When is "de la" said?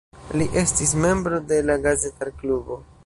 1.51-1.77